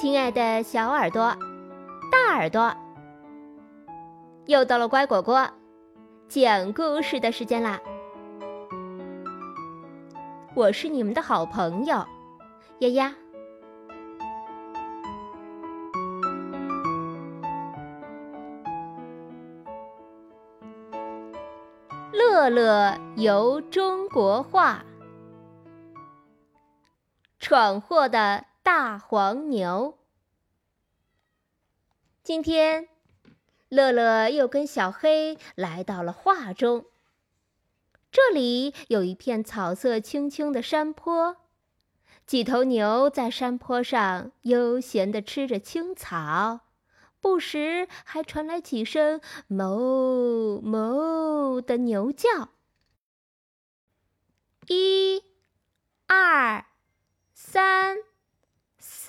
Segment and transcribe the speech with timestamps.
[0.00, 1.36] 亲爱的小耳朵、
[2.10, 2.74] 大耳朵，
[4.46, 5.46] 又到了乖果果
[6.26, 7.78] 讲故事的时间啦！
[10.54, 12.02] 我是你们的好朋友
[12.78, 13.14] 丫丫。
[22.10, 24.82] 乐乐游中国画，
[27.38, 28.46] 闯祸的。
[28.62, 29.98] 大黄牛。
[32.22, 32.88] 今天，
[33.68, 36.84] 乐乐又跟小黑来到了画中。
[38.12, 41.36] 这里有一片草色青青的山坡，
[42.26, 46.60] 几头牛在山坡上悠闲地吃着青草，
[47.20, 52.50] 不时还传来几声“哞哞”的牛叫。
[54.68, 55.24] 一、
[56.06, 56.66] 二、
[57.32, 57.96] 三。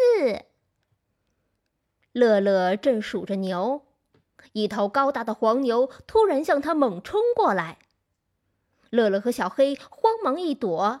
[0.00, 0.44] 四，
[2.12, 3.82] 乐乐正数着牛，
[4.52, 7.78] 一头高大的黄牛突然向他猛冲过来。
[8.88, 11.00] 乐乐和小黑慌忙一躲，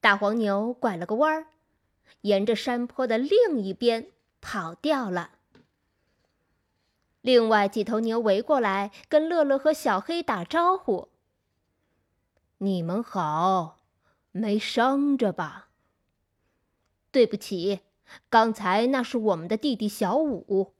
[0.00, 1.46] 大黄牛拐了个弯儿，
[2.22, 5.32] 沿着山坡的另一边跑掉了。
[7.20, 11.08] 另外几头牛围过来，跟乐乐和小黑打招呼
[12.58, 13.78] ：“你们好，
[14.32, 15.68] 没伤着吧
[17.12, 17.80] ？”“对不起。”
[18.28, 20.74] 刚才那是我们的弟弟小五，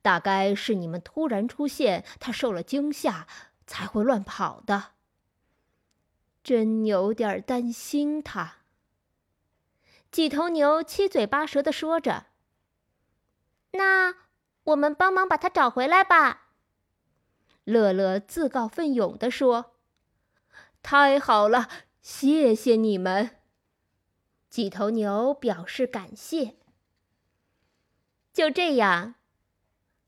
[0.00, 3.26] 大概是你们突然出现，他受了惊吓，
[3.66, 4.92] 才会乱跑的。
[6.42, 8.54] 真有点担心他。
[10.10, 12.26] 几头牛七嘴八舌的说着
[13.72, 14.14] ：“那
[14.64, 16.48] 我们帮忙把他找回来吧。”
[17.64, 19.76] 乐乐自告奋勇地说
[20.82, 21.68] ：“太好了，
[22.00, 23.38] 谢谢你们。”
[24.50, 26.56] 几头牛表示感谢。
[28.32, 29.14] 就这样，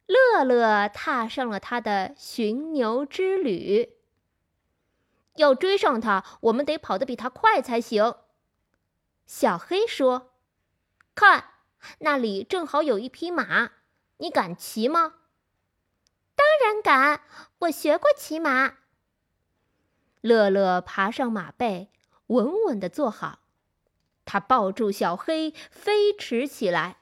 [0.07, 3.97] 乐乐踏上了他的寻牛之旅。
[5.37, 8.15] 要追上他，我们得跑得比他快才行。
[9.27, 10.33] 小黑说
[11.15, 11.51] ：“看，
[11.99, 13.73] 那里正好有一匹马，
[14.19, 15.15] 你敢骑吗
[16.37, 17.23] ？”“当然敢，
[17.59, 18.79] 我学过骑马。”
[20.23, 21.91] 乐乐爬上马背，
[22.29, 23.41] 稳稳地坐好，
[24.25, 26.97] 他抱住小黑，飞驰起来。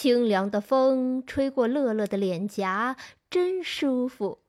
[0.00, 2.96] 清凉的风吹过乐乐的脸颊，
[3.28, 4.44] 真舒服。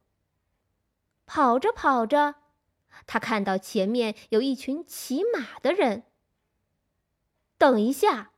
[1.26, 2.36] 跑着跑着，
[3.08, 6.04] 他看到前面有一群骑马的人。
[7.58, 8.32] 等一下，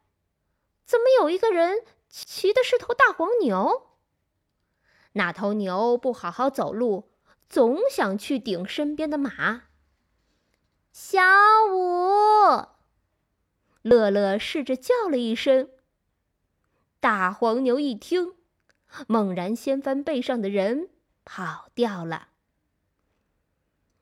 [0.85, 3.89] 怎么有一个人骑的是头大黄牛？
[5.11, 7.11] 那头牛不好好走路，
[7.49, 9.63] 总想去顶身边的马。
[10.93, 11.19] 小
[11.69, 12.67] 五，
[13.81, 15.71] 乐乐试着叫了一声。
[17.01, 18.35] 大黄牛一听，
[19.07, 20.89] 猛然掀翻背上的人，
[21.25, 22.27] 跑掉了。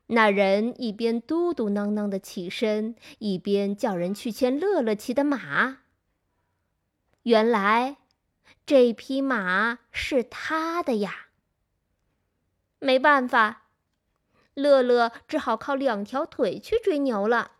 [0.08, 5.78] 那人一边嘟嘟囔囔的起身，一边叫人去牵乐乐骑的马。
[7.22, 7.96] 原来，
[8.66, 11.28] 这匹马是他的呀。
[12.80, 13.68] 没办法，
[14.52, 17.52] 乐乐只好靠两条腿去追牛了。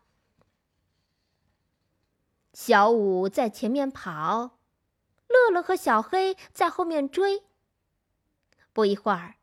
[2.52, 4.59] 小五在前面跑。
[5.30, 7.44] 乐乐和小黑在后面追。
[8.72, 9.36] 不一会儿，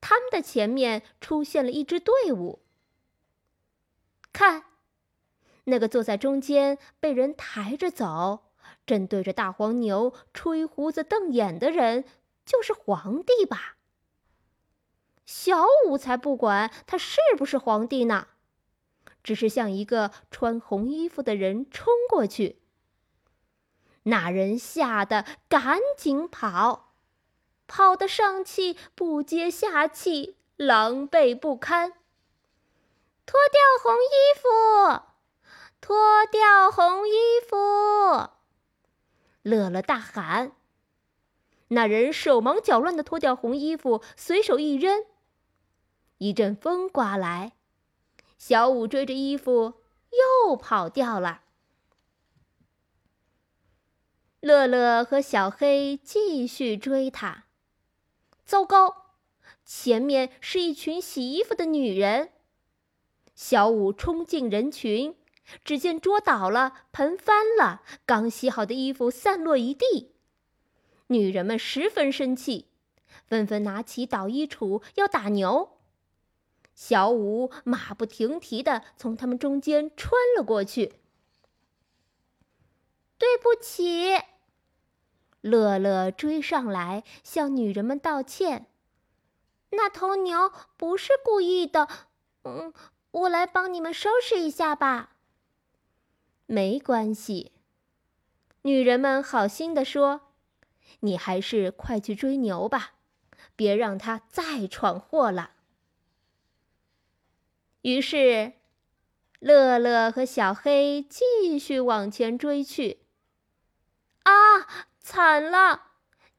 [0.00, 2.60] 他们的前面出现了一支队伍。
[4.32, 4.64] 看，
[5.64, 8.50] 那个坐在中间被人抬着走，
[8.84, 12.04] 正对着大黄牛吹胡子瞪眼的人，
[12.44, 13.76] 就是皇帝吧？
[15.24, 18.28] 小五才不管他是不是皇帝呢，
[19.24, 22.60] 只是向一个穿红衣服的人冲过去。
[24.08, 26.92] 那人吓得赶紧跑，
[27.66, 31.92] 跑得上气不接下气，狼狈不堪。
[33.24, 35.02] 脱掉红衣服，
[35.80, 37.14] 脱掉红衣
[37.48, 38.30] 服！
[39.42, 40.52] 乐乐大喊。
[41.68, 45.04] 那人手忙脚乱地脱掉红衣服，随手一扔。
[46.18, 47.54] 一阵风刮来，
[48.38, 49.80] 小五追着衣服
[50.46, 51.42] 又跑掉了。
[54.40, 57.44] 乐乐和小黑继续追他。
[58.44, 59.14] 糟糕，
[59.64, 62.30] 前面是一群洗衣服的女人。
[63.34, 65.16] 小五冲进人群，
[65.64, 70.12] 只见桌倒了，盆翻了，刚洗好的衣服散落一地。
[71.08, 72.66] 女人们十分生气，
[73.26, 75.70] 纷纷拿起捣衣杵要打牛。
[76.74, 80.94] 小五马不停蹄地从他们中间穿了过去。
[83.18, 84.16] 对不起。”
[85.42, 88.66] 乐乐追上来向女人们道歉
[89.70, 91.88] ：“那头牛不是故意的，
[92.42, 92.72] 嗯，
[93.12, 95.16] 我来帮你们收拾一下吧。”
[96.46, 97.52] 没关系，
[98.62, 100.32] 女人们好心地说
[101.00, 102.94] ：“你还是快去追牛吧，
[103.54, 105.52] 别让它再闯祸了。”
[107.82, 108.54] 于是，
[109.38, 113.05] 乐乐和小黑继续往前追去。
[114.26, 114.66] 啊，
[114.98, 115.82] 惨了！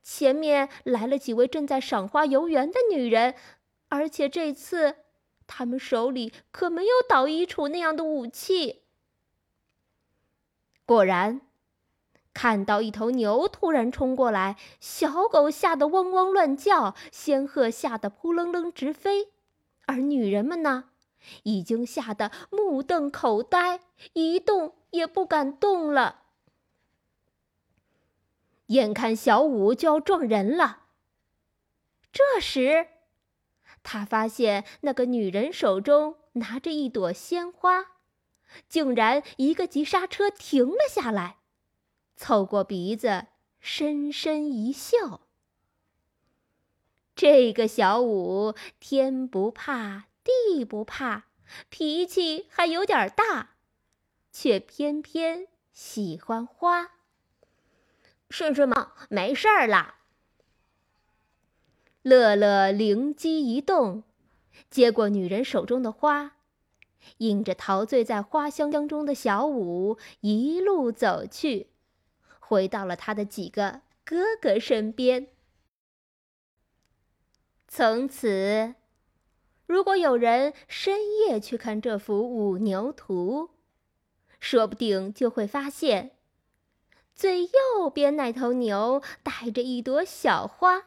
[0.03, 3.35] 前面来了几位正在赏花游园的女人，
[3.87, 4.95] 而且这次
[5.47, 8.83] 他们手里可没有捣衣杵那样的武器。
[10.85, 11.39] 果然，
[12.33, 19.29] 看到一头牛突然冲过来，小狗吓得汪汪乱叫，仙鹤吓得扑棱棱直飞，
[19.85, 20.89] 而女人们呢，
[21.43, 23.79] 已经吓得目瞪口呆，
[24.11, 26.23] 一动也不敢动了。
[28.67, 30.83] 眼看小五就要撞人了，
[32.11, 32.87] 这时，
[33.83, 37.97] 他发现那个女人手中拿着一朵鲜花。
[38.69, 41.37] 竟然一个急刹车停了下来，
[42.15, 43.27] 凑过鼻子，
[43.59, 45.27] 深深一笑。
[47.13, 51.25] 这个小五天不怕地不怕，
[51.69, 53.55] 脾气还有点大，
[54.31, 56.96] 却偏偏喜欢花。
[58.29, 59.95] 顺顺忙，没事儿啦。
[62.01, 64.03] 乐乐灵机一动，
[64.69, 66.33] 接过女人手中的花。
[67.19, 71.69] 引着陶醉在花香中的小五一路走去，
[72.39, 75.27] 回到了他的几个哥哥身边。
[77.65, 78.75] 从此，
[79.65, 83.51] 如果有人深夜去看这幅五牛图，
[84.41, 86.16] 说不定就会发现，
[87.17, 90.83] 最右边那头牛带着一朵小花，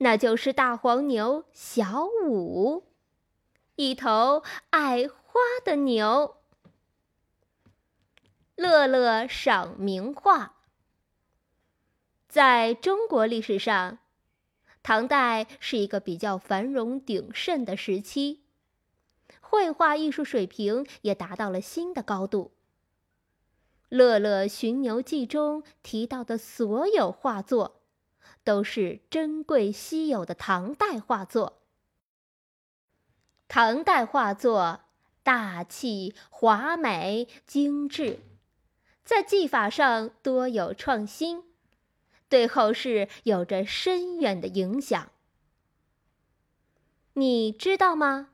[0.00, 2.84] 那就是大黄牛小五。
[3.76, 6.36] 一头爱花的牛。
[8.54, 10.56] 乐乐赏名画。
[12.28, 14.00] 在中国历史上，
[14.82, 18.42] 唐代是一个比较繁荣鼎盛的时期，
[19.40, 22.52] 绘画艺术水平也达到了新的高度。
[23.88, 27.80] 乐乐《寻牛记》中提到的所有画作，
[28.44, 31.62] 都是珍贵稀有的唐代画作。
[33.48, 34.80] 唐代画作
[35.22, 38.20] 大气、华美、精致，
[39.04, 41.44] 在技法上多有创新，
[42.28, 45.10] 对后世有着深远的影响。
[47.14, 48.28] 你知道吗？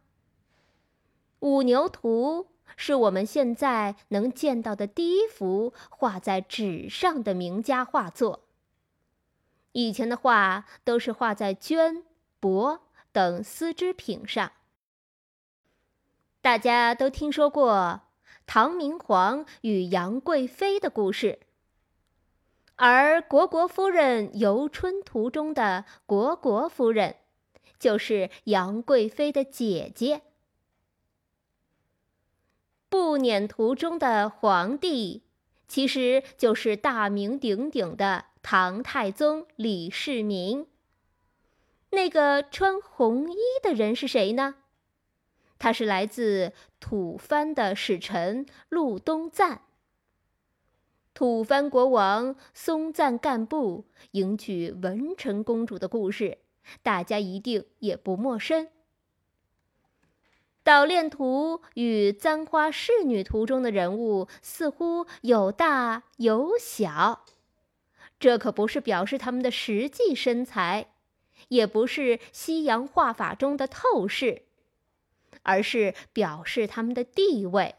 [1.47, 8.41] 《五牛图》是我们现在能见到的第一幅画在纸上的名家画作。
[9.73, 12.03] 以前的画都是画在绢、
[12.41, 12.81] 帛
[13.13, 14.53] 等丝织品上。
[16.41, 18.03] 大家都听说过
[18.47, 21.41] 唐明皇与杨贵妃的故事，
[22.77, 27.17] 而虢国夫人游春图中的虢国夫人，
[27.79, 30.23] 就是杨贵妃的姐姐。
[33.15, 35.23] 不辇图中的皇帝，
[35.69, 40.67] 其实就是大名鼎鼎的唐太宗李世民。
[41.91, 44.57] 那个穿红衣的人是谁呢？
[45.61, 49.63] 他是来自吐蕃的使臣陆东赞。
[51.15, 56.39] 吐蕃国王松赞干布迎娶文成公主的故事，
[56.83, 58.67] 大家一定也不陌生。
[60.65, 67.25] 捣练图与簪花仕女图中的人物似乎有大有小，
[68.19, 70.89] 这可不是表示他们的实际身材，
[71.47, 74.43] 也不是西洋画法中的透视。
[75.47, 77.75] 而是表示他们的地位。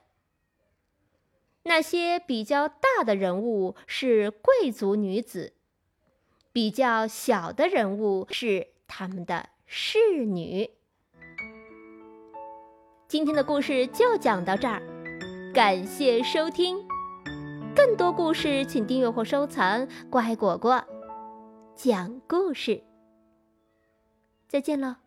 [1.64, 5.54] 那些比较大的人物是贵族女子，
[6.52, 10.70] 比较小的人物是他们的侍女。
[13.08, 14.82] 今天的故事就讲到这儿，
[15.54, 16.76] 感谢收听。
[17.76, 20.84] 更多故事请订阅或收藏“乖果果
[21.76, 22.82] 讲故事”。
[24.50, 25.05] 再见了。